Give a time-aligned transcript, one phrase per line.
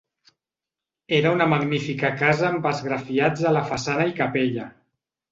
[1.17, 4.65] Era una magnífica casa amb esgrafiats a la façana i capella.